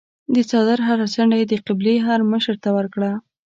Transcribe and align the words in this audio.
د 0.33 0.35
څادر 0.49 0.79
هره 0.87 1.05
څنډه 1.13 1.35
یې 1.39 1.45
د 1.49 1.53
قبیلې 1.65 1.95
هرمشر 2.07 2.55
ته 2.63 2.69
ورکړه. 2.77 3.11